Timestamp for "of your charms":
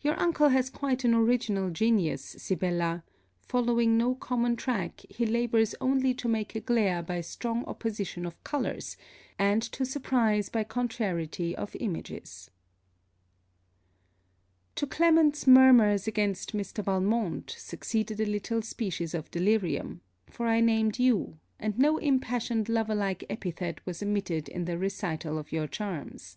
25.38-26.34